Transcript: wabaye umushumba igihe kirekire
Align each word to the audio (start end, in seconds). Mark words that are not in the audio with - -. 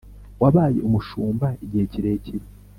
wabaye 0.41 0.79
umushumba 0.87 1.47
igihe 1.65 1.85
kirekire 1.91 2.45